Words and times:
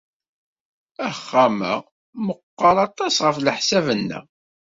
Axxam-a 1.07 1.73
meɣɣer 2.25 2.77
aṭas 2.87 3.15
ɣef 3.25 3.37
leḥsab-nneɣ. 3.39 4.23